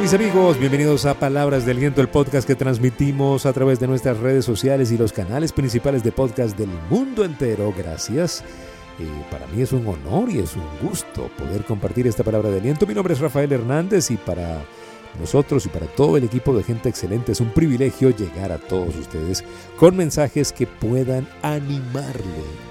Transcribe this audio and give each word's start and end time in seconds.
Mis 0.00 0.14
amigos, 0.14 0.58
bienvenidos 0.58 1.04
a 1.04 1.14
Palabras 1.14 1.66
del 1.66 1.78
Viento, 1.78 2.00
el 2.00 2.08
podcast 2.08 2.46
que 2.46 2.54
transmitimos 2.54 3.44
a 3.44 3.52
través 3.52 3.78
de 3.78 3.86
nuestras 3.86 4.18
redes 4.18 4.44
sociales 4.44 4.90
y 4.90 4.96
los 4.96 5.12
canales 5.12 5.52
principales 5.52 6.02
de 6.02 6.10
podcast 6.10 6.56
del 6.56 6.70
mundo 6.88 7.24
entero. 7.24 7.74
Gracias. 7.76 8.42
Eh, 8.98 9.06
para 9.30 9.46
mí 9.48 9.60
es 9.60 9.72
un 9.72 9.86
honor 9.86 10.30
y 10.30 10.38
es 10.38 10.56
un 10.56 10.88
gusto 10.88 11.30
poder 11.36 11.64
compartir 11.64 12.06
esta 12.06 12.24
palabra 12.24 12.48
de 12.48 12.58
aliento. 12.58 12.86
Mi 12.86 12.94
nombre 12.94 13.12
es 13.12 13.20
Rafael 13.20 13.52
Hernández 13.52 14.10
y 14.10 14.16
para 14.16 14.64
nosotros 15.20 15.66
y 15.66 15.68
para 15.68 15.86
todo 15.86 16.16
el 16.16 16.24
equipo 16.24 16.56
de 16.56 16.62
gente 16.62 16.88
excelente 16.88 17.32
es 17.32 17.40
un 17.40 17.50
privilegio 17.50 18.10
llegar 18.10 18.50
a 18.50 18.58
todos 18.58 18.96
ustedes 18.96 19.44
con 19.76 19.94
mensajes 19.94 20.52
que 20.52 20.66
puedan 20.66 21.28
animarle 21.42 22.24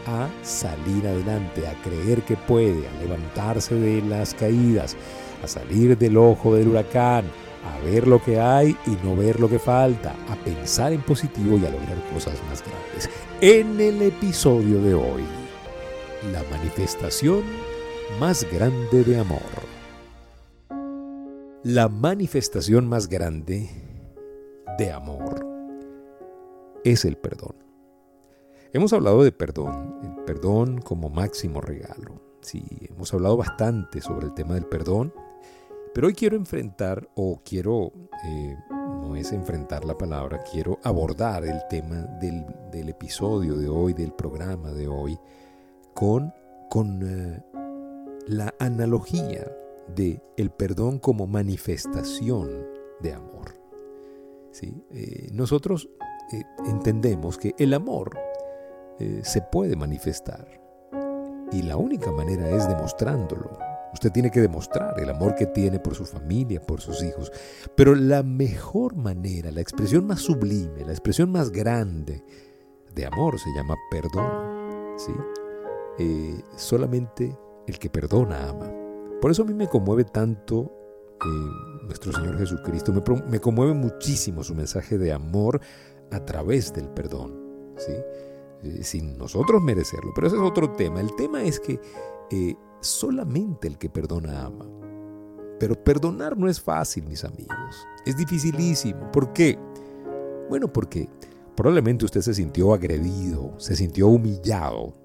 a 0.08 0.28
salir 0.42 1.06
adelante, 1.06 1.68
a 1.68 1.74
creer 1.84 2.24
que 2.24 2.36
puede, 2.36 2.88
a 2.88 3.02
levantarse 3.04 3.76
de 3.76 4.02
las 4.02 4.34
caídas 4.34 4.98
a 5.44 5.48
salir 5.48 5.98
del 5.98 6.18
ojo 6.18 6.56
del 6.56 6.68
huracán, 6.70 7.26
a 7.64 7.86
ver 7.86 8.08
lo 8.08 8.22
que 8.22 8.40
hay 8.40 8.76
y 8.86 8.98
no 9.04 9.16
ver 9.16 9.40
lo 9.40 9.50
que 9.50 9.60
falta, 9.60 10.16
a 10.30 10.36
pensar 10.36 10.94
en 10.94 11.02
positivo 11.02 11.58
y 11.58 11.66
a 11.66 11.70
lograr 11.70 11.98
cosas 12.14 12.40
más 12.50 12.64
grandes. 12.64 13.10
En 13.42 13.80
el 13.80 14.02
episodio 14.02 14.82
de 14.82 14.94
hoy, 14.94 15.24
la 16.32 16.44
manifestación 16.56 17.44
más 18.20 18.46
grande 18.52 19.04
de 19.04 19.20
amor. 19.20 19.42
La 21.64 21.88
manifestación 21.90 22.88
más 22.88 23.08
grande 23.08 23.70
de 24.78 24.92
amor 24.92 25.46
es 26.84 27.06
el 27.06 27.18
perdón. 27.18 27.56
Hemos 28.74 28.94
hablado 28.94 29.24
de 29.24 29.32
perdón, 29.32 30.00
el 30.04 30.24
perdón 30.24 30.82
como 30.82 31.10
máximo 31.10 31.62
regalo. 31.62 32.22
Sí, 32.42 32.64
hemos 32.90 33.14
hablado 33.14 33.38
bastante 33.38 34.02
sobre 34.02 34.28
el 34.28 34.34
tema 34.34 34.56
del 34.56 34.66
perdón 34.66 35.14
pero 35.94 36.08
hoy 36.08 36.14
quiero 36.14 36.38
enfrentar, 36.38 37.10
o 37.16 37.42
quiero, 37.44 37.92
eh, 38.26 38.58
no 39.02 39.16
es 39.16 39.34
enfrentar 39.34 39.84
la 39.84 39.98
palabra, 39.98 40.42
quiero 40.50 40.80
abordar 40.84 41.44
el 41.44 41.60
tema 41.70 41.98
del, 42.20 42.46
episodio 42.90 43.56
de 43.56 43.68
hoy, 43.68 43.94
del 43.94 44.14
programa 44.14 44.72
de 44.72 44.88
hoy, 44.88 45.18
con, 45.94 46.34
con 46.70 47.02
eh, 47.04 47.44
la 48.28 48.54
analogía 48.60 49.52
de 49.94 50.22
el 50.38 50.52
perdón 50.52 51.00
como 51.00 51.28
manifestación 51.28 52.50
de 53.02 53.14
amor. 53.14 53.60
¿Sí? 54.52 54.84
Eh, 54.92 55.30
nosotros 55.34 55.90
entendemos 56.66 57.38
que 57.38 57.54
el 57.58 57.74
amor 57.74 58.18
se 59.24 59.42
puede 59.42 59.76
manifestar 59.76 60.48
y 61.52 61.64
la 61.64 61.76
única 61.76 62.12
manera 62.12 62.50
es 62.50 62.70
demostrándolo 62.70 63.71
Usted 63.94 64.12
tiene 64.12 64.32
que 64.32 64.42
demostrar 64.42 65.00
el 65.00 65.10
amor 65.10 65.36
que 65.36 65.48
tiene 65.48 65.80
por 65.80 65.96
su 65.96 66.06
familia, 66.06 66.62
por 66.62 66.82
sus 66.82 67.04
hijos. 67.04 67.32
Pero 67.76 67.94
la 67.96 68.24
mejor 68.24 68.96
manera, 68.96 69.52
la 69.52 69.62
expresión 69.62 70.08
más 70.08 70.22
sublime, 70.22 70.86
la 70.86 70.92
expresión 70.92 71.32
más 71.32 71.52
grande 71.52 72.24
de 72.96 73.06
amor 73.06 73.40
se 73.40 73.52
llama 73.54 73.76
perdón. 73.90 74.98
¿sí? 74.98 75.14
Eh, 76.00 76.42
solamente 76.56 77.38
el 77.68 77.80
que 77.80 77.90
perdona 77.90 78.50
ama. 78.50 78.72
Por 79.22 79.32
eso 79.32 79.44
a 79.44 79.46
mí 79.46 79.54
me 79.54 79.68
conmueve 79.68 80.04
tanto 80.06 80.72
eh, 81.24 81.84
nuestro 81.84 82.12
Señor 82.12 82.38
Jesucristo. 82.38 82.94
Me, 83.28 83.40
conmueve 83.40 83.74
muchísimo 83.74 84.44
su 84.44 84.56
mensaje 84.56 84.98
de 84.98 85.12
amor 85.12 85.60
a 86.12 86.26
través 86.26 86.74
del 86.74 86.90
perdón. 86.90 87.74
¿sí? 87.78 87.94
Eh, 88.64 88.84
sin 88.84 89.18
nosotros 89.18 89.62
merecerlo. 89.62 90.12
Pero 90.16 90.28
ese 90.28 90.38
es 90.38 90.42
otro 90.42 90.72
tema. 90.72 91.02
El 91.02 91.14
tema 91.16 91.44
es 91.44 91.60
que 91.60 91.80
solamente 92.82 93.68
el 93.68 93.78
que 93.78 93.90
perdona 93.90 94.46
ama. 94.46 94.68
Pero 95.60 95.76
perdonar 95.76 96.38
no 96.38 96.50
es 96.50 96.60
fácil, 96.60 97.06
mis 97.06 97.24
amigos. 97.24 97.88
Es 98.06 98.18
dificilísimo. 98.18 99.12
¿Por 99.12 99.32
qué? 99.32 99.58
Bueno, 100.50 100.72
porque 100.72 101.08
probablemente 101.56 102.06
usted 102.06 102.22
se 102.22 102.34
sintió 102.34 102.74
agredido, 102.74 103.54
se 103.58 103.76
sintió 103.76 104.08
humillado. 104.08 104.96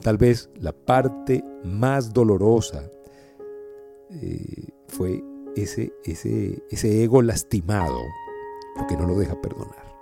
Tal 0.00 0.16
vez 0.16 0.48
la 0.54 0.72
parte 0.72 1.44
más 1.64 2.12
dolorosa 2.12 2.88
eh, 4.10 4.68
fue 4.88 5.22
ese, 5.56 5.92
ese, 6.04 6.62
ese 6.70 7.02
ego 7.02 7.22
lastimado, 7.22 7.98
lo 8.76 8.86
que 8.86 8.96
no 8.96 9.06
lo 9.06 9.18
deja 9.18 9.40
perdonar. 9.40 9.92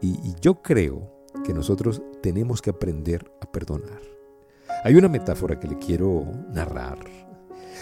y 0.00 0.34
yo 0.40 0.60
creo 0.62 1.08
que 1.44 1.54
nosotros 1.54 2.02
tenemos 2.20 2.60
que 2.60 2.70
aprender 2.70 3.32
a 3.40 3.50
perdonar. 3.50 4.11
Hay 4.84 4.96
una 4.96 5.08
metáfora 5.08 5.60
que 5.60 5.68
le 5.68 5.78
quiero 5.78 6.26
narrar. 6.52 6.98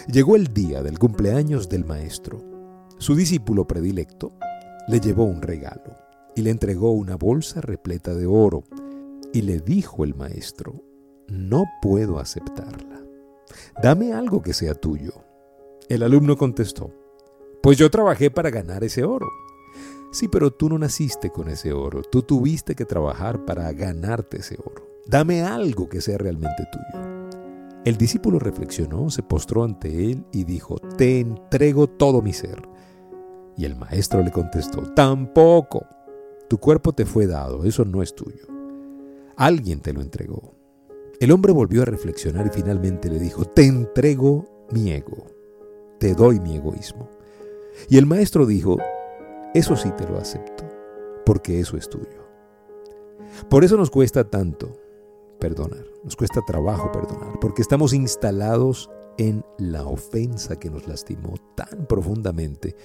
Llegó 0.07 0.35
el 0.35 0.53
día 0.53 0.83
del 0.83 0.99
cumpleaños 0.99 1.67
del 1.67 1.83
maestro. 1.83 2.43
Su 2.99 3.15
discípulo 3.15 3.67
predilecto 3.67 4.33
le 4.87 4.99
llevó 4.99 5.23
un 5.23 5.41
regalo 5.41 5.95
y 6.35 6.43
le 6.43 6.51
entregó 6.51 6.91
una 6.91 7.15
bolsa 7.15 7.59
repleta 7.59 8.13
de 8.13 8.27
oro. 8.27 8.63
Y 9.33 9.41
le 9.41 9.59
dijo 9.59 10.03
el 10.03 10.13
maestro, 10.13 10.83
no 11.27 11.63
puedo 11.81 12.19
aceptarla. 12.19 13.01
Dame 13.81 14.13
algo 14.13 14.43
que 14.43 14.53
sea 14.53 14.75
tuyo. 14.75 15.13
El 15.89 16.03
alumno 16.03 16.37
contestó, 16.37 16.93
pues 17.63 17.77
yo 17.77 17.89
trabajé 17.89 18.29
para 18.29 18.51
ganar 18.51 18.83
ese 18.83 19.03
oro. 19.03 19.27
Sí, 20.11 20.27
pero 20.27 20.51
tú 20.51 20.69
no 20.69 20.77
naciste 20.77 21.31
con 21.31 21.49
ese 21.49 21.73
oro, 21.73 22.03
tú 22.03 22.21
tuviste 22.21 22.75
que 22.75 22.85
trabajar 22.85 23.43
para 23.45 23.71
ganarte 23.71 24.37
ese 24.37 24.57
oro. 24.63 24.90
Dame 25.07 25.41
algo 25.41 25.89
que 25.89 26.01
sea 26.01 26.17
realmente 26.17 26.67
tuyo. 26.71 27.21
El 27.83 27.97
discípulo 27.97 28.37
reflexionó, 28.37 29.09
se 29.09 29.23
postró 29.23 29.63
ante 29.63 30.11
él 30.11 30.23
y 30.31 30.43
dijo, 30.43 30.77
Te 30.97 31.19
entrego 31.19 31.87
todo 31.87 32.21
mi 32.21 32.33
ser. 32.33 32.61
Y 33.57 33.65
el 33.65 33.75
maestro 33.75 34.21
le 34.21 34.31
contestó, 34.31 34.83
Tampoco. 34.93 35.85
Tu 36.47 36.59
cuerpo 36.59 36.93
te 36.93 37.05
fue 37.05 37.27
dado, 37.27 37.65
eso 37.65 37.83
no 37.85 38.03
es 38.03 38.13
tuyo. 38.13 38.45
Alguien 39.35 39.79
te 39.79 39.93
lo 39.93 40.01
entregó. 40.01 40.53
El 41.19 41.31
hombre 41.31 41.53
volvió 41.53 41.81
a 41.81 41.85
reflexionar 41.85 42.47
y 42.47 42.49
finalmente 42.49 43.09
le 43.09 43.19
dijo, 43.19 43.45
Te 43.45 43.65
entrego 43.65 44.67
mi 44.71 44.91
ego, 44.91 45.25
te 45.99 46.13
doy 46.13 46.39
mi 46.39 46.57
egoísmo. 46.57 47.09
Y 47.89 47.97
el 47.97 48.05
maestro 48.05 48.45
dijo, 48.45 48.77
Eso 49.55 49.75
sí 49.75 49.89
te 49.97 50.07
lo 50.07 50.19
acepto, 50.19 50.65
porque 51.25 51.59
eso 51.59 51.77
es 51.77 51.89
tuyo. 51.89 52.21
Por 53.49 53.63
eso 53.63 53.75
nos 53.75 53.89
cuesta 53.89 54.29
tanto 54.29 54.80
perdonar. 55.41 55.83
Nos 56.05 56.15
cuesta 56.15 56.39
trabajo 56.47 56.89
perdonar 56.93 57.37
porque 57.41 57.61
estamos 57.61 57.93
instalados 57.93 58.89
en 59.17 59.43
la 59.57 59.85
ofensa 59.85 60.57
que 60.57 60.69
nos 60.69 60.87
lastimó 60.87 61.35
tan 61.55 61.85
profundamente 61.87 62.75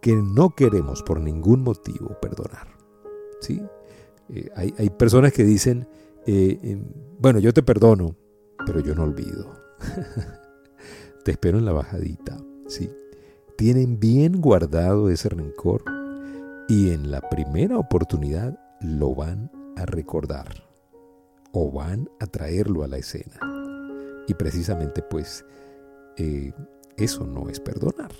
que 0.00 0.16
no 0.16 0.50
queremos 0.56 1.04
por 1.04 1.20
ningún 1.20 1.62
motivo 1.62 2.18
perdonar. 2.20 2.66
¿Sí? 3.40 3.62
Eh, 4.30 4.50
hay, 4.56 4.90
personas 4.90 5.32
que 5.32 5.44
dicen, 5.44 5.86
eh, 6.26 6.58
em, 6.62 6.84
bueno, 7.20 7.38
yo 7.38 7.52
te 7.52 7.62
perdono, 7.62 8.16
pero 8.66 8.80
yo 8.80 8.94
no 8.94 9.04
olvido. 9.04 9.52
te 11.24 11.32
espero 11.32 11.58
en 11.58 11.64
la 11.64 11.72
bajadita. 11.72 12.36
¿sí? 12.66 12.90
Tienen 13.56 14.00
bien 14.00 14.40
guardado 14.40 15.10
ese 15.10 15.28
rencor 15.28 15.84
y 16.68 16.90
en 16.90 17.10
la 17.10 17.20
primera 17.28 17.78
oportunidad 17.78 18.58
lo 18.80 19.14
van 19.14 19.52
a 19.76 19.86
recordar 19.86 20.71
o 21.52 21.70
van 21.70 22.10
a 22.18 22.26
traerlo 22.26 22.82
a 22.82 22.88
la 22.88 22.98
escena. 22.98 23.38
Y 24.26 24.34
precisamente 24.34 25.02
pues 25.02 25.44
eh, 26.16 26.52
eso 26.96 27.26
no 27.26 27.48
es 27.48 27.60
perdonar. 27.60 28.10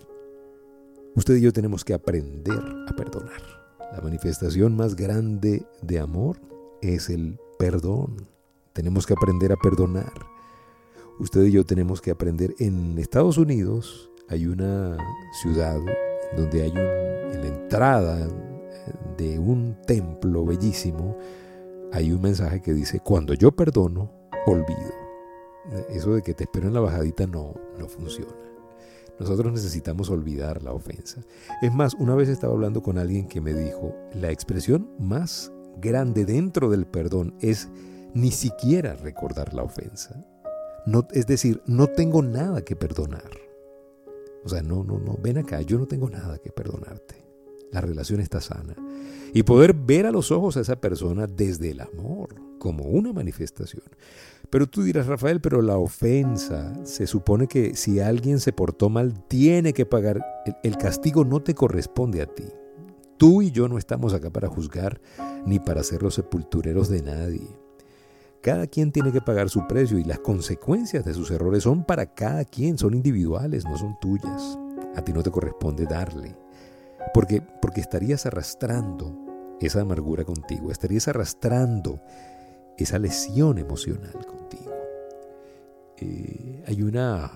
Usted 1.14 1.36
y 1.36 1.40
yo 1.42 1.52
tenemos 1.52 1.84
que 1.84 1.94
aprender 1.94 2.62
a 2.88 2.96
perdonar. 2.96 3.42
La 3.92 4.00
manifestación 4.00 4.74
más 4.74 4.96
grande 4.96 5.66
de 5.82 5.98
amor 5.98 6.38
es 6.80 7.10
el 7.10 7.38
perdón. 7.58 8.26
Tenemos 8.72 9.06
que 9.06 9.12
aprender 9.12 9.52
a 9.52 9.56
perdonar. 9.56 10.12
Usted 11.20 11.44
y 11.44 11.52
yo 11.52 11.64
tenemos 11.64 12.00
que 12.00 12.10
aprender. 12.10 12.54
En 12.58 12.98
Estados 12.98 13.36
Unidos 13.36 14.10
hay 14.28 14.46
una 14.46 14.96
ciudad 15.42 15.78
donde 16.36 16.62
hay 16.62 16.70
en 16.70 17.40
la 17.42 17.46
entrada 17.46 18.28
de 19.18 19.38
un 19.38 19.76
templo 19.86 20.46
bellísimo 20.46 21.18
hay 21.92 22.12
un 22.12 22.22
mensaje 22.22 22.60
que 22.62 22.72
dice, 22.72 23.00
cuando 23.00 23.34
yo 23.34 23.52
perdono, 23.52 24.10
olvido. 24.46 24.92
Eso 25.90 26.14
de 26.14 26.22
que 26.22 26.34
te 26.34 26.44
espero 26.44 26.66
en 26.66 26.74
la 26.74 26.80
bajadita 26.80 27.26
no, 27.26 27.54
no 27.78 27.86
funciona. 27.86 28.32
Nosotros 29.20 29.52
necesitamos 29.52 30.10
olvidar 30.10 30.62
la 30.62 30.72
ofensa. 30.72 31.22
Es 31.60 31.72
más, 31.72 31.94
una 31.94 32.14
vez 32.14 32.28
estaba 32.28 32.54
hablando 32.54 32.82
con 32.82 32.98
alguien 32.98 33.28
que 33.28 33.40
me 33.40 33.52
dijo, 33.52 33.94
la 34.14 34.30
expresión 34.30 34.90
más 34.98 35.52
grande 35.76 36.24
dentro 36.24 36.70
del 36.70 36.86
perdón 36.86 37.34
es 37.40 37.68
ni 38.14 38.30
siquiera 38.30 38.94
recordar 38.94 39.54
la 39.54 39.62
ofensa. 39.62 40.24
Es 41.12 41.26
decir, 41.26 41.62
no 41.66 41.86
tengo 41.86 42.22
nada 42.22 42.62
que 42.62 42.74
perdonar. 42.74 43.30
O 44.44 44.48
sea, 44.48 44.62
no, 44.62 44.82
no, 44.82 44.98
no, 44.98 45.16
ven 45.22 45.38
acá, 45.38 45.60
yo 45.60 45.78
no 45.78 45.86
tengo 45.86 46.10
nada 46.10 46.38
que 46.38 46.50
perdonarte. 46.50 47.22
La 47.72 47.80
relación 47.80 48.20
está 48.20 48.40
sana 48.40 48.76
y 49.32 49.42
poder 49.42 49.74
ver 49.74 50.06
a 50.06 50.10
los 50.10 50.30
ojos 50.30 50.56
a 50.56 50.60
esa 50.60 50.76
persona 50.76 51.26
desde 51.26 51.70
el 51.70 51.80
amor, 51.80 52.34
como 52.58 52.84
una 52.84 53.12
manifestación. 53.12 53.82
Pero 54.50 54.66
tú 54.66 54.82
dirás, 54.82 55.06
Rafael, 55.06 55.40
pero 55.40 55.62
la 55.62 55.78
ofensa, 55.78 56.74
se 56.84 57.06
supone 57.06 57.46
que 57.46 57.74
si 57.74 58.00
alguien 58.00 58.38
se 58.38 58.52
portó 58.52 58.90
mal, 58.90 59.26
tiene 59.26 59.72
que 59.72 59.86
pagar. 59.86 60.22
El, 60.62 60.76
castigo 60.76 61.24
no 61.24 61.40
te 61.40 61.54
corresponde 61.54 62.20
a 62.20 62.26
ti. 62.26 62.44
Tú 63.16 63.40
y 63.40 63.50
yo 63.50 63.68
no 63.68 63.78
estamos 63.78 64.12
acá 64.12 64.30
para 64.30 64.48
juzgar 64.48 65.00
ni 65.46 65.58
para 65.58 65.82
ser 65.82 66.02
los 66.02 66.14
sepultureros 66.14 66.90
de 66.90 67.02
nadie. 67.02 67.48
Cada 68.42 68.66
quien 68.66 68.92
tiene 68.92 69.12
que 69.12 69.20
pagar 69.20 69.48
su 69.48 69.66
precio 69.66 69.98
y 69.98 70.04
las 70.04 70.18
consecuencias 70.18 71.04
de 71.04 71.14
sus 71.14 71.30
errores 71.30 71.62
son 71.62 71.84
para 71.84 72.12
cada 72.12 72.44
quien, 72.44 72.76
son 72.76 72.92
individuales, 72.92 73.64
no 73.64 73.78
son 73.78 73.96
tuyas. 74.00 74.58
A 74.96 75.02
ti 75.02 75.12
no 75.12 75.22
te 75.22 75.30
corresponde 75.30 75.86
darle. 75.86 76.41
Porque, 77.14 77.42
porque 77.60 77.80
estarías 77.80 78.26
arrastrando 78.26 79.56
esa 79.60 79.80
amargura 79.80 80.24
contigo, 80.24 80.70
estarías 80.70 81.08
arrastrando 81.08 82.00
esa 82.76 82.98
lesión 82.98 83.58
emocional 83.58 84.26
contigo. 84.26 84.72
Eh, 85.98 86.64
hay 86.66 86.82
una 86.82 87.30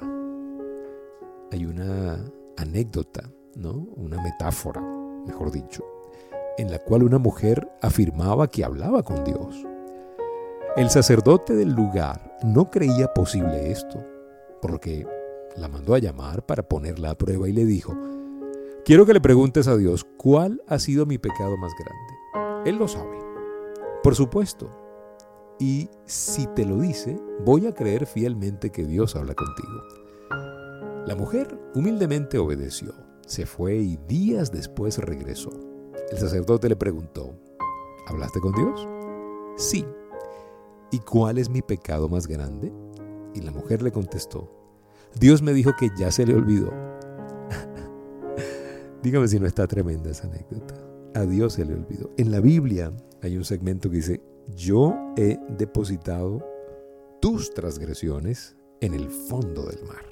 hay 1.53 1.65
una 1.65 2.19
anécdota, 2.57 3.31
¿no? 3.55 3.87
Una 3.97 4.21
metáfora, 4.23 4.81
mejor 4.81 5.51
dicho, 5.51 5.85
en 6.59 6.71
la 6.71 6.79
cual 6.79 7.03
una 7.03 7.19
mujer 7.19 7.69
afirmaba 7.81 8.49
que 8.49 8.65
hablaba 8.65 9.03
con 9.03 9.25
Dios. 9.25 9.65
El 10.77 10.91
sacerdote 10.91 11.55
del 11.55 11.73
lugar 11.73 12.39
no 12.45 12.71
creía 12.71 13.13
posible 13.15 13.71
esto, 13.71 14.05
por 14.61 14.73
lo 14.73 14.81
que 14.81 15.07
la 15.57 15.69
mandó 15.69 15.95
a 15.95 15.99
llamar 15.99 16.45
para 16.45 16.63
ponerla 16.63 17.11
a 17.11 17.19
prueba 17.19 17.49
y 17.49 17.53
le 17.53 17.65
dijo, 17.65 17.97
quiero 18.87 19.05
que 19.05 19.13
le 19.13 19.21
preguntes 19.21 19.67
a 19.67 19.77
Dios 19.77 20.07
cuál 20.17 20.63
ha 20.69 20.79
sido 20.79 21.07
mi 21.07 21.19
pecado 21.19 21.57
más 21.57 21.73
grande. 21.75 22.71
Él 22.71 22.77
lo 22.77 22.87
sabe. 22.87 23.19
Por 24.01 24.15
supuesto, 24.15 24.71
y 25.59 25.91
si 26.05 26.47
te 26.47 26.65
lo 26.65 26.79
dice, 26.79 27.21
voy 27.45 27.67
a 27.67 27.75
creer 27.75 28.07
fielmente 28.07 28.71
que 28.71 28.85
Dios 28.85 29.17
habla 29.17 29.35
contigo. 29.35 29.83
La 31.05 31.17
mujer 31.17 31.59
humildemente 31.75 32.39
obedeció, 32.39 32.95
se 33.27 33.45
fue 33.45 33.75
y 33.75 33.97
días 34.07 34.53
después 34.53 34.99
regresó. 34.99 35.51
El 36.13 36.19
sacerdote 36.19 36.69
le 36.69 36.77
preguntó, 36.77 37.35
¿hablaste 38.07 38.39
con 38.39 38.53
Dios? 38.53 38.89
Sí. 39.57 39.85
¿Y 40.93 41.01
cuál 41.01 41.39
es 41.39 41.51
mi 41.51 41.61
pecado 41.61 42.09
más 42.09 42.29
grande? 42.29 42.73
Y 43.35 43.41
la 43.41 43.51
mujer 43.51 43.83
le 43.83 43.91
contestó, 43.91 44.49
Dios 45.19 45.43
me 45.43 45.53
dijo 45.53 45.73
que 45.77 45.91
ya 45.99 46.13
se 46.13 46.25
le 46.25 46.37
olvidó. 46.37 46.96
Dígame 49.07 49.29
si 49.29 49.39
no 49.39 49.47
está 49.47 49.69
tremenda 49.69 50.11
esa 50.11 50.27
anécdota. 50.27 50.75
A 51.15 51.21
Dios 51.21 51.53
se 51.53 51.65
le 51.65 51.75
olvidó. 51.75 52.11
En 52.17 52.33
la 52.33 52.41
Biblia 52.41 52.93
hay 53.23 53.37
un 53.37 53.45
segmento 53.45 53.89
que 53.89 53.99
dice, 53.99 54.21
yo 54.57 54.97
he 55.17 55.39
depositado 55.57 56.45
tus 57.21 57.55
transgresiones 57.55 58.57
en 58.81 58.95
el 58.95 59.09
fondo 59.09 59.65
del 59.65 59.85
mar. 59.85 60.05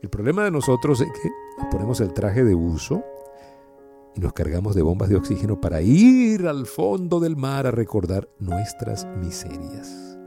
El 0.00 0.08
problema 0.08 0.42
de 0.42 0.50
nosotros 0.50 1.02
es 1.02 1.08
que 1.08 1.28
nos 1.58 1.68
ponemos 1.70 2.00
el 2.00 2.14
traje 2.14 2.44
de 2.44 2.54
uso 2.54 3.04
y 4.14 4.20
nos 4.20 4.32
cargamos 4.32 4.74
de 4.74 4.80
bombas 4.80 5.10
de 5.10 5.16
oxígeno 5.16 5.60
para 5.60 5.82
ir 5.82 6.46
al 6.46 6.64
fondo 6.64 7.20
del 7.20 7.36
mar 7.36 7.66
a 7.66 7.72
recordar 7.72 8.26
nuestras 8.38 9.06
miserias. 9.18 10.18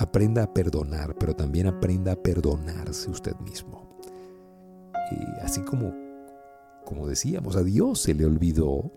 Aprenda 0.00 0.42
a 0.42 0.52
perdonar, 0.52 1.14
pero 1.14 1.36
también 1.36 1.68
aprenda 1.68 2.10
a 2.10 2.16
perdonarse 2.16 3.08
usted 3.08 3.36
mismo. 3.36 3.96
Y 5.12 5.44
así 5.44 5.60
como, 5.62 6.01
como 6.84 7.06
decíamos, 7.06 7.56
a 7.56 7.62
Dios 7.62 8.00
se 8.00 8.14
le 8.14 8.24
olvidó 8.24 8.92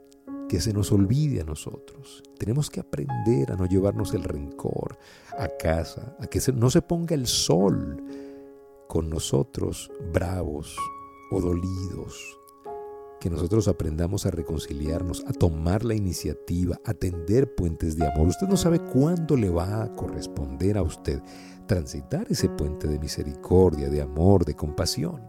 que 0.47 0.61
se 0.61 0.73
nos 0.73 0.91
olvide 0.91 1.41
a 1.41 1.45
nosotros. 1.45 2.23
Tenemos 2.37 2.69
que 2.69 2.79
aprender 2.79 3.51
a 3.51 3.55
no 3.55 3.65
llevarnos 3.65 4.13
el 4.13 4.23
rencor 4.23 4.97
a 5.37 5.47
casa, 5.47 6.15
a 6.19 6.27
que 6.27 6.39
no 6.53 6.69
se 6.69 6.81
ponga 6.81 7.15
el 7.15 7.27
sol 7.27 8.01
con 8.87 9.09
nosotros 9.09 9.91
bravos 10.13 10.77
o 11.31 11.41
dolidos. 11.41 12.39
Que 13.19 13.29
nosotros 13.29 13.67
aprendamos 13.67 14.25
a 14.25 14.31
reconciliarnos, 14.31 15.23
a 15.25 15.33
tomar 15.33 15.83
la 15.83 15.95
iniciativa, 15.95 16.79
a 16.85 16.93
tender 16.93 17.55
puentes 17.55 17.97
de 17.97 18.05
amor. 18.05 18.27
Usted 18.27 18.47
no 18.47 18.57
sabe 18.57 18.79
cuándo 18.79 19.35
le 19.35 19.49
va 19.49 19.83
a 19.83 19.95
corresponder 19.95 20.77
a 20.77 20.83
usted 20.83 21.21
transitar 21.65 22.27
ese 22.29 22.49
puente 22.49 22.87
de 22.87 22.99
misericordia, 22.99 23.89
de 23.89 24.01
amor, 24.01 24.45
de 24.45 24.53
compasión. 24.53 25.21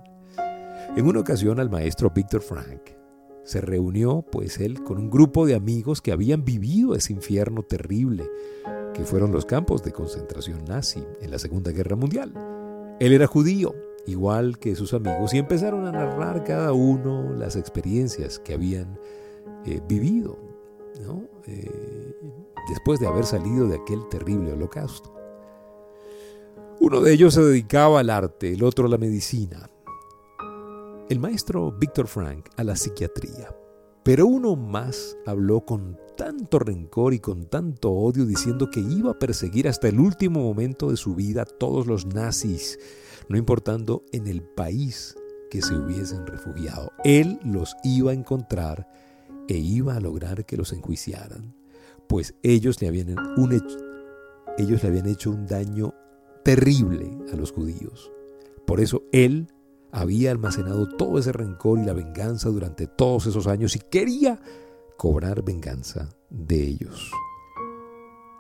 En 0.95 1.07
una 1.07 1.21
ocasión 1.21 1.59
al 1.61 1.71
maestro 1.71 2.11
Víctor 2.11 2.43
Frank 2.43 2.81
se 3.45 3.61
reunió 3.61 4.23
pues 4.23 4.59
él 4.59 4.83
con 4.83 4.99
un 4.99 5.11
grupo 5.11 5.47
de 5.47 5.55
amigos 5.55 6.01
que 6.01 6.13
habían 6.13 6.45
vivido 6.45 6.95
ese 6.95 7.13
infierno 7.13 7.63
terrible 7.63 8.31
que 8.95 9.05
fueron 9.05 9.31
los 9.31 9.45
campos 9.45 9.83
de 9.83 9.93
concentración 9.93 10.65
nazi 10.65 11.03
en 11.21 11.31
la 11.31 11.39
Segunda 11.39 11.71
Guerra 11.71 11.97
Mundial. 11.97 12.33
Él 12.99 13.13
era 13.13 13.27
judío, 13.27 13.75
igual 14.07 14.59
que 14.59 14.75
sus 14.75 14.95
amigos, 14.95 15.35
y 15.35 15.39
empezaron 15.39 15.87
a 15.87 15.93
narrar 15.93 16.45
cada 16.45 16.73
uno 16.73 17.35
las 17.35 17.57
experiencias 17.57 18.39
que 18.39 18.55
habían 18.55 18.99
eh, 19.67 19.83
vivido 19.87 20.39
eh, 21.47 22.15
después 22.71 22.99
de 22.99 23.07
haber 23.07 23.27
salido 23.27 23.69
de 23.69 23.77
aquel 23.77 24.09
terrible 24.09 24.53
holocausto. 24.53 25.13
Uno 26.81 27.01
de 27.01 27.13
ellos 27.13 27.35
se 27.35 27.43
dedicaba 27.43 28.01
al 28.01 28.11
arte, 28.11 28.53
el 28.53 28.63
otro 28.65 28.87
a 28.87 28.89
la 28.89 28.99
medicina, 28.99 29.71
el 31.09 31.21
maestro 31.21 31.71
Víctor 31.71 32.09
Frank 32.09 32.49
a 32.57 32.65
la 32.65 32.75
psiquiatría. 32.75 33.55
Pero 34.03 34.27
uno 34.27 34.57
más 34.57 35.17
habló 35.25 35.65
con 35.65 35.99
tanto 36.17 36.59
rencor 36.59 37.15
y 37.15 37.21
con 37.21 37.47
tanto 37.47 37.93
odio 37.93 38.27
diciendo 38.27 38.71
que 38.71 38.81
iba 38.81 39.13
a 39.13 39.19
perseguir 39.19 39.69
hasta 39.69 39.89
el 39.89 40.01
último 40.01 40.41
momento 40.41 40.91
de 40.91 40.97
su 40.97 41.15
vida 41.15 41.43
a 41.43 41.45
todos 41.45 41.87
los 41.87 42.07
nazis, 42.07 42.79
no 43.29 43.37
importando 43.37 44.05
en 44.13 44.27
el 44.27 44.43
país 44.43 45.17
que 45.51 45.63
se 45.63 45.75
hubiesen 45.75 46.27
refugiado. 46.27 46.93
Él 47.05 47.39
los 47.45 47.77
iba 47.85 48.11
a 48.11 48.15
encontrar 48.15 48.89
e 49.49 49.59
iba 49.59 49.95
a 49.95 50.01
lograr 50.01 50.45
que 50.45 50.57
los 50.57 50.73
enjuiciaran, 50.73 51.55
pues 52.09 52.35
ellos 52.43 52.81
le 52.81 52.89
habían, 52.89 53.17
un 53.37 53.63
ellos 54.59 54.83
le 54.83 54.89
habían 54.89 55.07
hecho 55.07 55.31
un 55.31 55.47
daño 55.47 55.95
terrible 56.45 57.17
a 57.33 57.37
los 57.37 57.53
judíos. 57.53 58.11
Por 58.67 58.81
eso 58.81 59.03
él 59.13 59.49
había 59.97 60.31
almacenado 60.31 60.87
todo 60.87 61.19
ese 61.19 61.33
rencor 61.33 61.79
y 61.79 61.85
la 61.87 61.95
venganza 61.95 62.51
durante 62.51 62.87
todos 62.87 63.27
esos 63.27 63.47
años 63.47 63.77
y 63.77 63.79
quería 63.79 64.39
cobrar 64.99 65.43
venganza 65.43 66.11
de 66.29 66.63
ellos. 66.63 67.11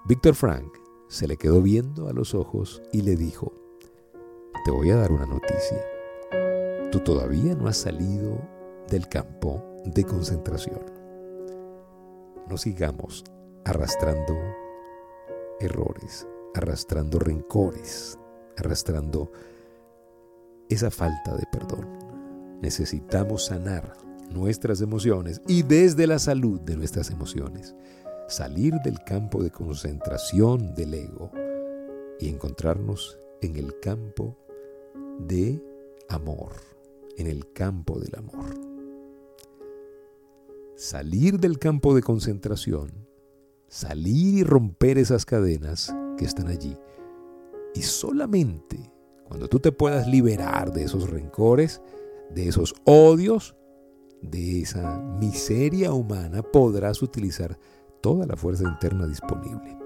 Víctor 0.07 0.35
Frank 0.35 0.71
se 1.09 1.27
le 1.27 1.39
quedó 1.39 1.63
viendo 1.63 2.09
a 2.09 2.13
los 2.13 2.35
ojos 2.35 2.83
y 2.93 3.01
le 3.01 3.17
dijo, 3.17 3.55
te 4.67 4.71
voy 4.71 4.91
a 4.91 4.97
dar 4.97 5.11
una 5.11 5.25
noticia. 5.25 5.83
Tú 6.93 7.01
todavía 7.01 7.55
no 7.55 7.69
has 7.69 7.79
salido 7.79 8.39
del 8.91 9.09
campo 9.09 9.65
de 9.87 10.05
concentración. 10.05 10.83
No 12.51 12.59
sigamos 12.59 13.25
arrastrando 13.65 14.37
errores, 15.59 16.29
arrastrando 16.55 17.19
rencores, 17.19 18.19
arrastrando 18.59 19.33
esa 20.69 20.91
falta 20.91 21.37
de 21.37 21.45
perdón. 21.51 21.89
Necesitamos 22.61 23.47
sanar 23.47 23.97
nuestras 24.31 24.81
emociones 24.81 25.41
y 25.47 25.63
desde 25.63 26.07
la 26.07 26.19
salud 26.19 26.61
de 26.61 26.77
nuestras 26.77 27.11
emociones, 27.11 27.75
salir 28.29 28.75
del 28.85 28.99
campo 29.05 29.43
de 29.43 29.51
concentración 29.51 30.75
del 30.75 30.95
ego 30.95 31.31
y 32.19 32.29
encontrarnos 32.29 33.19
en 33.41 33.57
el 33.57 33.79
campo 33.81 34.37
de 35.21 35.63
amor, 36.09 36.53
en 37.17 37.27
el 37.27 37.53
campo 37.53 37.99
del 37.99 38.17
amor. 38.17 38.55
Salir 40.75 41.39
del 41.39 41.59
campo 41.59 41.95
de 41.95 42.03
concentración, 42.03 42.91
salir 43.69 44.35
y 44.35 44.45
romper 44.45 44.99
esas 44.99 45.25
cadenas 45.25 45.95
que 46.19 46.25
están 46.25 46.49
allí 46.49 46.77
y 47.75 47.83
solamente 47.83 48.93
cuando 49.29 49.49
tú 49.49 49.59
te 49.59 49.73
puedas 49.73 50.07
liberar 50.07 50.73
de 50.73 50.85
esos 50.85 51.11
rencores, 51.11 51.81
de 52.31 52.49
esos 52.49 52.75
odios, 52.85 53.57
de 54.23 54.63
esa 54.63 54.99
miseria 54.99 55.93
humana, 55.93 56.43
podrás 56.43 57.03
utilizar 57.03 57.59
toda 58.01 58.27
la 58.27 58.37
fuerza 58.37 58.65
interna 58.65 59.07
disponible 59.07 59.77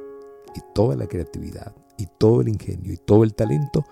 y 0.54 0.60
toda 0.74 0.96
la 0.96 1.06
creatividad 1.06 1.74
y 1.96 2.06
todo 2.18 2.40
el 2.40 2.48
ingenio 2.48 2.92
y 2.92 2.96
todo 2.96 3.24
el 3.24 3.34
talento 3.34 3.84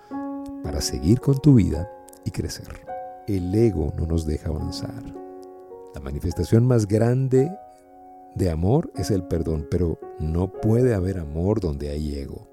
para 0.63 0.81
seguir 0.81 1.19
con 1.19 1.39
tu 1.39 1.55
vida 1.55 1.89
y 2.25 2.31
crecer. 2.31 2.85
El 3.27 3.53
ego 3.53 3.93
no 3.97 4.05
nos 4.05 4.25
deja 4.25 4.49
avanzar. 4.49 5.03
La 5.93 6.01
manifestación 6.01 6.67
más 6.67 6.87
grande 6.87 7.51
de 8.35 8.49
amor 8.49 8.91
es 8.95 9.11
el 9.11 9.23
perdón, 9.23 9.67
pero 9.69 9.99
no 10.19 10.51
puede 10.51 10.93
haber 10.93 11.19
amor 11.19 11.59
donde 11.59 11.89
hay 11.89 12.15
ego. 12.15 12.47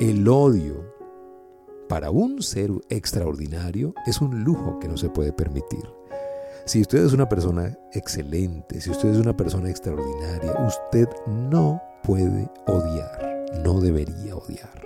El 0.00 0.28
odio 0.28 0.93
para 1.94 2.10
un 2.10 2.42
ser 2.42 2.72
extraordinario 2.88 3.94
es 4.04 4.20
un 4.20 4.42
lujo 4.42 4.80
que 4.80 4.88
no 4.88 4.96
se 4.96 5.10
puede 5.10 5.32
permitir. 5.32 5.88
Si 6.64 6.80
usted 6.80 7.06
es 7.06 7.12
una 7.12 7.28
persona 7.28 7.78
excelente, 7.92 8.80
si 8.80 8.90
usted 8.90 9.10
es 9.10 9.18
una 9.18 9.36
persona 9.36 9.70
extraordinaria, 9.70 10.56
usted 10.66 11.08
no 11.28 11.80
puede 12.02 12.50
odiar, 12.66 13.44
no 13.62 13.80
debería 13.80 14.34
odiar. 14.34 14.84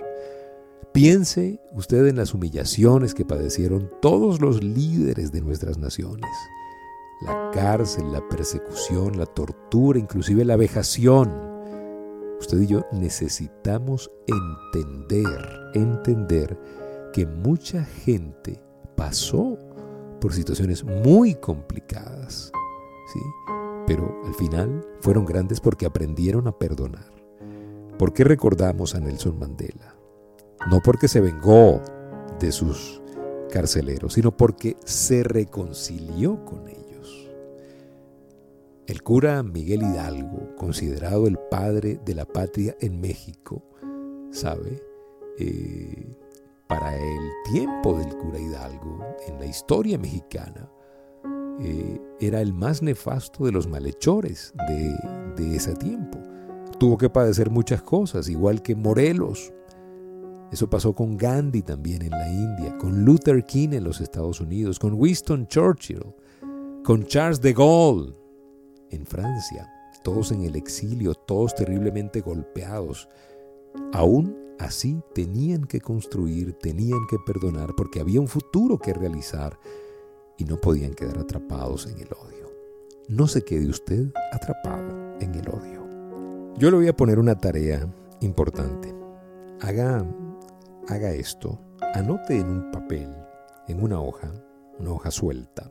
Piense 0.91 1.59
usted 1.73 2.05
en 2.05 2.17
las 2.17 2.35
humillaciones 2.35 3.15
que 3.15 3.25
padecieron 3.25 3.89
todos 4.03 4.39
los 4.39 4.63
líderes 4.63 5.31
de 5.31 5.41
nuestras 5.41 5.79
naciones. 5.79 6.29
La 7.21 7.49
cárcel, 7.51 8.11
la 8.11 8.21
persecución, 8.29 9.17
la 9.17 9.25
tortura, 9.25 9.97
inclusive 9.97 10.45
la 10.45 10.57
vejación. 10.57 11.31
Usted 12.39 12.61
y 12.61 12.67
yo 12.67 12.85
necesitamos 12.91 14.11
entender, 14.27 15.71
entender 15.73 16.55
que 17.13 17.25
mucha 17.25 17.83
gente 17.83 18.61
pasó 18.95 19.57
por 20.19 20.33
situaciones 20.33 20.83
muy 20.83 21.35
complicadas, 21.35 22.51
¿sí? 23.13 23.19
pero 23.87 24.21
al 24.25 24.35
final 24.35 24.85
fueron 25.01 25.25
grandes 25.25 25.59
porque 25.59 25.85
aprendieron 25.85 26.47
a 26.47 26.57
perdonar. 26.57 27.11
¿Por 27.97 28.13
qué 28.13 28.23
recordamos 28.23 28.95
a 28.95 28.99
Nelson 28.99 29.39
Mandela? 29.39 29.95
No 30.69 30.81
porque 30.81 31.07
se 31.07 31.21
vengó 31.21 31.81
de 32.39 32.51
sus 32.51 33.01
carceleros, 33.51 34.13
sino 34.13 34.35
porque 34.35 34.77
se 34.85 35.23
reconcilió 35.23 36.45
con 36.45 36.67
ellos. 36.67 37.29
El 38.85 39.01
cura 39.03 39.41
Miguel 39.43 39.81
Hidalgo, 39.81 40.55
considerado 40.55 41.27
el 41.27 41.37
padre 41.49 41.99
de 42.05 42.15
la 42.15 42.25
patria 42.25 42.75
en 42.79 43.01
México, 43.01 43.63
¿sabe? 44.31 44.83
Eh, 45.37 46.15
para 46.69 46.95
el 46.95 47.31
tiempo 47.51 47.97
del 47.97 48.15
cura 48.15 48.39
Hidalgo, 48.39 49.03
en 49.27 49.39
la 49.39 49.47
historia 49.47 49.97
mexicana, 49.97 50.71
eh, 51.59 51.99
era 52.19 52.41
el 52.41 52.53
más 52.53 52.83
nefasto 52.83 53.43
de 53.45 53.51
los 53.51 53.67
malhechores 53.67 54.53
de, 54.67 54.95
de 55.35 55.55
ese 55.55 55.73
tiempo. 55.73 56.19
Tuvo 56.77 56.95
que 56.95 57.09
padecer 57.09 57.49
muchas 57.49 57.81
cosas, 57.81 58.29
igual 58.29 58.61
que 58.61 58.75
Morelos. 58.75 59.51
Eso 60.51 60.69
pasó 60.69 60.93
con 60.93 61.17
Gandhi 61.17 61.63
también 61.63 62.03
en 62.03 62.11
la 62.11 62.29
India, 62.29 62.77
con 62.77 63.03
Luther 63.03 63.43
King 63.45 63.69
en 63.71 63.83
los 63.83 63.99
Estados 63.99 64.39
Unidos, 64.39 64.77
con 64.77 64.93
Winston 64.93 65.47
Churchill, 65.47 66.05
con 66.83 67.03
Charles 67.03 67.41
de 67.41 67.53
Gaulle 67.53 68.15
en 68.91 69.07
Francia, 69.07 69.67
todos 70.03 70.31
en 70.31 70.43
el 70.43 70.55
exilio, 70.55 71.15
todos 71.15 71.55
terriblemente 71.55 72.21
golpeados. 72.21 73.09
Aún 73.91 74.48
Así 74.59 75.01
tenían 75.15 75.63
que 75.63 75.79
construir, 75.79 76.53
tenían 76.53 77.07
que 77.09 77.17
perdonar, 77.25 77.73
porque 77.77 78.01
había 78.01 78.19
un 78.19 78.27
futuro 78.27 78.77
que 78.77 78.93
realizar 78.93 79.57
y 80.37 80.43
no 80.43 80.59
podían 80.59 80.93
quedar 80.93 81.17
atrapados 81.17 81.87
en 81.87 81.97
el 81.99 82.09
odio. 82.11 82.51
No 83.07 83.27
se 83.27 83.43
quede 83.43 83.69
usted 83.69 84.11
atrapado 84.33 85.17
en 85.21 85.33
el 85.33 85.47
odio. 85.47 85.87
Yo 86.57 86.69
le 86.71 86.77
voy 86.77 86.87
a 86.89 86.95
poner 86.95 87.19
una 87.19 87.37
tarea 87.37 87.87
importante. 88.19 88.93
Haga, 89.61 90.05
haga 90.89 91.11
esto. 91.13 91.57
Anote 91.93 92.37
en 92.37 92.49
un 92.49 92.71
papel, 92.71 93.09
en 93.69 93.81
una 93.81 94.01
hoja, 94.01 94.29
una 94.77 94.91
hoja 94.91 95.09
suelta. 95.09 95.69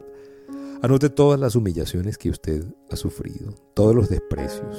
Anote 0.80 1.10
todas 1.10 1.38
las 1.38 1.56
humillaciones 1.56 2.16
que 2.16 2.30
usted 2.30 2.64
ha 2.90 2.96
sufrido, 2.96 3.52
todos 3.74 3.94
los 3.94 4.08
desprecios 4.08 4.78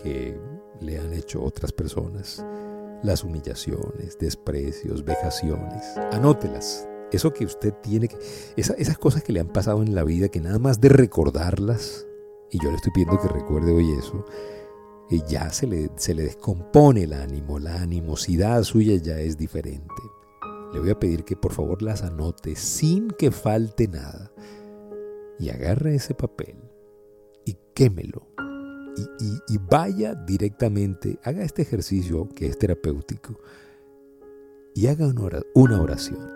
que 0.00 0.40
le 0.80 0.98
han 1.00 1.12
hecho 1.12 1.42
otras 1.42 1.72
personas 1.72 2.44
las 3.02 3.24
humillaciones, 3.24 4.18
desprecios, 4.18 5.04
vejaciones. 5.04 5.84
Anótelas. 6.12 6.88
Eso 7.12 7.32
que 7.32 7.44
usted 7.44 7.72
tiene 7.82 8.08
que... 8.08 8.18
esas 8.56 8.98
cosas 8.98 9.22
que 9.22 9.32
le 9.32 9.40
han 9.40 9.48
pasado 9.48 9.82
en 9.82 9.94
la 9.94 10.04
vida, 10.04 10.28
que 10.28 10.40
nada 10.40 10.58
más 10.58 10.80
de 10.80 10.90
recordarlas, 10.90 12.06
y 12.50 12.62
yo 12.62 12.70
le 12.70 12.76
estoy 12.76 12.92
pidiendo 12.92 13.18
que 13.18 13.28
recuerde 13.28 13.72
hoy 13.72 13.92
eso, 13.92 14.24
y 15.10 15.22
ya 15.26 15.50
se 15.50 15.66
le, 15.66 15.90
se 15.96 16.14
le 16.14 16.24
descompone 16.24 17.04
el 17.04 17.14
ánimo, 17.14 17.58
la 17.58 17.80
animosidad 17.80 18.62
suya 18.62 18.96
ya 18.96 19.18
es 19.18 19.38
diferente. 19.38 19.94
Le 20.72 20.80
voy 20.80 20.90
a 20.90 20.98
pedir 20.98 21.24
que 21.24 21.34
por 21.34 21.52
favor 21.52 21.80
las 21.80 22.02
anote 22.02 22.54
sin 22.56 23.08
que 23.08 23.30
falte 23.30 23.88
nada. 23.88 24.30
Y 25.38 25.48
agarre 25.50 25.94
ese 25.94 26.14
papel 26.14 26.56
y 27.44 27.56
quémelo 27.72 28.27
y, 29.48 29.58
vaya 29.58 30.14
directamente, 30.14 31.18
haga 31.22 31.44
este 31.44 31.62
ejercicio 31.62 32.28
que 32.28 32.46
es 32.46 32.58
terapéutico 32.58 33.38
y 34.74 34.86
haga 34.86 35.06
una 35.54 35.80
oración. 35.80 36.30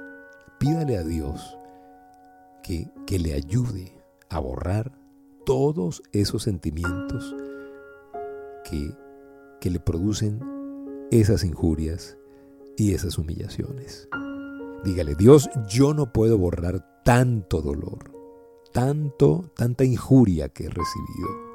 Pídale 0.59 0.97
a 0.97 1.05
Dios 1.05 1.59
que, 2.63 2.91
que 3.07 3.19
le 3.19 3.35
ayude 3.35 3.93
a 4.29 4.39
borrar 4.39 4.93
todos 5.45 6.03
esos 6.13 6.43
sentimientos 6.43 7.35
que, 8.65 8.95
que 9.61 9.71
le 9.71 9.81
producen 9.81 10.41
esas 11.11 11.45
injurias 11.45 12.17
y 12.77 12.95
esas 12.95 13.19
humillaciones. 13.19 14.09
Dígale, 14.85 15.15
Dios, 15.15 15.49
yo 15.69 15.95
no 15.95 16.13
puedo 16.13 16.39
borrar 16.39 17.03
tanto 17.05 17.63
dolor, 17.63 18.11
tanto, 18.73 19.51
tanta 19.55 19.85
injuria 19.85 20.49
que 20.49 20.65
he 20.65 20.71
recibido 20.71 21.52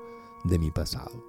de 0.47 0.59
mi 0.59 0.71
pasado. 0.71 1.23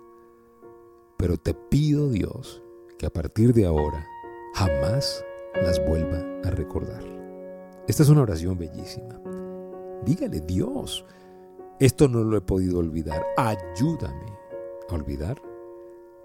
Pero 1.16 1.36
te 1.36 1.54
pido, 1.54 2.08
Dios, 2.08 2.62
que 2.98 3.06
a 3.06 3.10
partir 3.10 3.52
de 3.52 3.66
ahora 3.66 4.06
jamás 4.54 5.24
las 5.54 5.84
vuelva 5.86 6.18
a 6.44 6.50
recordar. 6.50 7.02
Esta 7.86 8.02
es 8.02 8.08
una 8.08 8.22
oración 8.22 8.58
bellísima. 8.58 9.20
Dígale, 10.04 10.40
Dios, 10.40 11.04
esto 11.80 12.08
no 12.08 12.22
lo 12.22 12.36
he 12.36 12.40
podido 12.40 12.78
olvidar. 12.78 13.24
Ayúdame 13.36 14.32
a 14.88 14.94
olvidar 14.94 15.40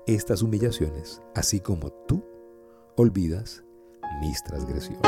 estas 0.05 0.41
humillaciones, 0.41 1.21
así 1.35 1.59
como 1.59 1.91
tú 2.07 2.23
olvidas 2.95 3.63
mis 4.21 4.43
transgresiones. 4.43 5.01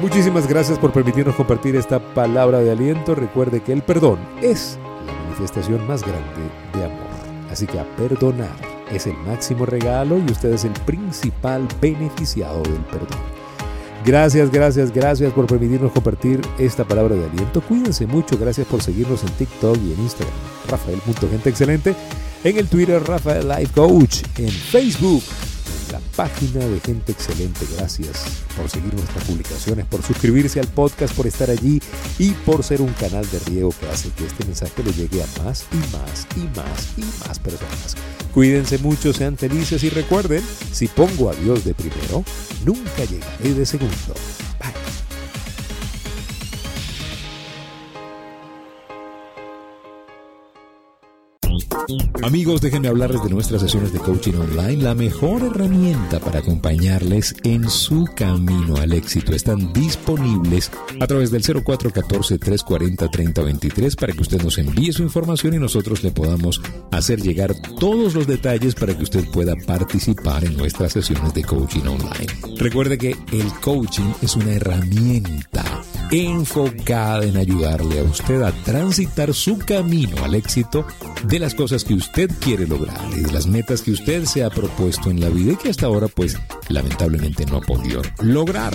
Muchísimas 0.00 0.46
gracias 0.46 0.78
por 0.78 0.92
permitirnos 0.92 1.34
compartir 1.36 1.74
esta 1.74 1.98
palabra 2.12 2.58
de 2.58 2.70
aliento. 2.70 3.14
Recuerde 3.14 3.60
que 3.60 3.72
el 3.72 3.82
perdón 3.82 4.18
es 4.42 4.78
la 5.06 5.12
manifestación 5.24 5.86
más 5.86 6.02
grande 6.02 6.50
de 6.74 6.84
amor. 6.84 7.06
Así 7.50 7.66
que 7.66 7.80
a 7.80 7.84
perdonar 7.96 8.54
es 8.92 9.06
el 9.06 9.16
máximo 9.26 9.64
regalo 9.64 10.18
y 10.18 10.30
usted 10.30 10.52
es 10.52 10.64
el 10.64 10.72
principal 10.72 11.66
beneficiado 11.80 12.62
del 12.62 12.84
perdón. 12.84 13.18
Gracias, 14.04 14.50
gracias, 14.52 14.92
gracias 14.92 15.32
por 15.32 15.46
permitirnos 15.46 15.90
compartir 15.92 16.42
esta 16.58 16.84
palabra 16.84 17.16
de 17.16 17.24
aliento. 17.24 17.62
Cuídense 17.62 18.06
mucho, 18.06 18.36
gracias 18.38 18.66
por 18.66 18.82
seguirnos 18.82 19.22
en 19.22 19.30
TikTok 19.30 19.76
y 19.78 19.94
en 19.94 20.00
Instagram. 20.00 20.34
Rafael.gente 20.68 21.48
excelente. 21.48 21.94
En 22.44 22.58
el 22.58 22.68
Twitter, 22.68 23.02
Rafael 23.02 23.48
Life 23.48 23.72
Coach. 23.74 24.22
En 24.36 24.50
Facebook, 24.50 25.22
la 25.90 26.00
página 26.16 26.64
de 26.64 26.80
Gente 26.80 27.12
Excelente. 27.12 27.66
Gracias 27.76 28.24
por 28.56 28.68
seguir 28.68 28.94
nuestras 28.94 29.24
publicaciones, 29.24 29.86
por 29.86 30.02
suscribirse 30.02 30.60
al 30.60 30.68
podcast, 30.68 31.14
por 31.14 31.26
estar 31.26 31.50
allí 31.50 31.80
y 32.18 32.30
por 32.30 32.62
ser 32.62 32.80
un 32.80 32.92
canal 32.94 33.28
de 33.30 33.38
riego 33.40 33.72
que 33.78 33.88
hace 33.88 34.10
que 34.10 34.26
este 34.26 34.44
mensaje 34.44 34.82
le 34.82 34.92
llegue 34.92 35.22
a 35.22 35.42
más 35.42 35.64
y 35.72 35.76
más 35.96 36.26
y 36.36 36.56
más 36.56 36.88
y 36.96 37.26
más 37.26 37.38
personas. 37.38 37.96
Cuídense 38.32 38.78
mucho, 38.78 39.12
sean 39.12 39.36
felices 39.36 39.82
y 39.82 39.90
recuerden, 39.90 40.42
si 40.72 40.88
pongo 40.88 41.30
a 41.30 41.34
Dios 41.34 41.64
de 41.64 41.74
primero, 41.74 42.24
nunca 42.64 43.04
llegaré 43.04 43.54
de 43.54 43.64
segundo. 43.64 44.14
Amigos, 52.22 52.60
déjenme 52.60 52.88
hablarles 52.88 53.22
de 53.22 53.30
nuestras 53.30 53.62
sesiones 53.62 53.92
de 53.92 54.00
coaching 54.00 54.34
online, 54.34 54.82
la 54.82 54.94
mejor 54.94 55.44
herramienta 55.44 56.18
para 56.18 56.40
acompañarles 56.40 57.36
en 57.44 57.70
su 57.70 58.06
camino 58.16 58.74
al 58.76 58.92
éxito. 58.92 59.32
Están 59.32 59.72
disponibles 59.72 60.72
a 61.00 61.06
través 61.06 61.30
del 61.30 61.44
0414-340-3023 61.44 63.94
para 63.96 64.12
que 64.12 64.22
usted 64.22 64.42
nos 64.42 64.58
envíe 64.58 64.92
su 64.92 65.04
información 65.04 65.54
y 65.54 65.58
nosotros 65.58 66.02
le 66.02 66.10
podamos 66.10 66.60
hacer 66.90 67.20
llegar 67.20 67.54
todos 67.78 68.14
los 68.14 68.26
detalles 68.26 68.74
para 68.74 68.96
que 68.96 69.04
usted 69.04 69.24
pueda 69.30 69.54
participar 69.54 70.44
en 70.44 70.56
nuestras 70.56 70.92
sesiones 70.92 71.34
de 71.34 71.44
coaching 71.44 71.86
online. 71.86 72.26
Recuerde 72.56 72.98
que 72.98 73.14
el 73.32 73.52
coaching 73.60 74.10
es 74.22 74.34
una 74.34 74.52
herramienta 74.52 75.75
enfocada 76.10 77.24
en 77.24 77.36
ayudarle 77.36 78.00
a 78.00 78.02
usted 78.04 78.42
a 78.42 78.52
transitar 78.52 79.34
su 79.34 79.58
camino 79.58 80.24
al 80.24 80.34
éxito 80.34 80.86
de 81.24 81.38
las 81.38 81.54
cosas 81.54 81.84
que 81.84 81.94
usted 81.94 82.30
quiere 82.40 82.66
lograr 82.66 83.00
y 83.16 83.20
de 83.20 83.32
las 83.32 83.46
metas 83.46 83.82
que 83.82 83.90
usted 83.90 84.24
se 84.24 84.44
ha 84.44 84.50
propuesto 84.50 85.10
en 85.10 85.20
la 85.20 85.28
vida 85.28 85.52
y 85.52 85.56
que 85.56 85.70
hasta 85.70 85.86
ahora 85.86 86.08
pues 86.08 86.38
lamentablemente 86.68 87.46
no 87.46 87.56
ha 87.58 87.60
podido 87.60 88.02
lograr. 88.20 88.74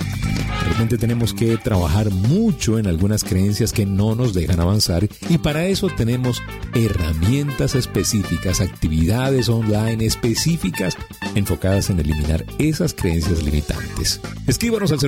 Realmente 0.66 0.98
tenemos 0.98 1.34
que 1.34 1.58
trabajar 1.58 2.12
mucho 2.12 2.78
en 2.78 2.88
algunas 2.88 3.24
creencias 3.24 3.74
que 3.74 3.86
no 3.86 4.16
nos 4.16 4.34
dejan 4.34 4.60
avanzar 4.60 5.08
y 5.30 5.38
para 5.38 5.66
eso 5.66 5.88
tenemos 5.88 6.42
herramientas 6.74 7.76
específicas, 7.76 8.62
actividades 8.62 9.50
online 9.50 10.06
específicas 10.06 10.98
enfocadas 11.36 11.90
en 11.90 12.00
eliminar 12.00 12.46
esas 12.60 12.94
creencias 12.94 13.44
limitantes. 13.44 14.20
Escríbanos 14.48 14.92
al 14.92 15.00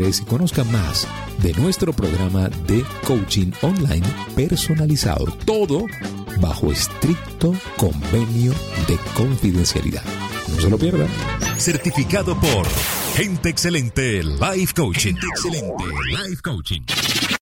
0414-340-3023 0.00 0.22
y 0.22 0.24
conozca 0.24 0.64
más 0.64 1.06
de 1.42 1.52
nuestro 1.54 1.92
programa 1.92 2.48
de 2.66 2.84
coaching 3.06 3.52
online 3.62 4.06
personalizado. 4.34 5.26
Todo 5.44 5.86
bajo 6.40 6.72
estricto 6.72 7.54
convenio 7.76 8.52
de 8.88 8.98
confidencialidad. 9.14 10.02
No 10.48 10.60
se 10.60 10.70
lo 10.70 10.78
pierda. 10.78 11.06
Certificado 11.58 12.38
por 12.38 12.66
Gente 13.14 13.50
Excelente 13.50 14.22
Life 14.22 14.74
Coaching. 14.74 15.14
Gente 15.14 15.26
Excelente 15.34 15.84
Life 16.28 16.42
Coaching. 16.42 16.82